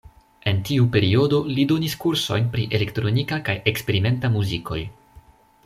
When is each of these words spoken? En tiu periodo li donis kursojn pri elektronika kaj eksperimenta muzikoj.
En 0.51 0.61
tiu 0.69 0.87
periodo 0.95 1.41
li 1.57 1.65
donis 1.73 1.95
kursojn 2.05 2.47
pri 2.55 2.65
elektronika 2.79 3.39
kaj 3.51 3.55
eksperimenta 3.73 4.33
muzikoj. 4.39 4.83